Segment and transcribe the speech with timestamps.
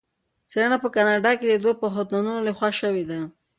[0.49, 3.19] څېړنه په کاناډا کې د دوه پوهنتونونو لخوا شوې ده.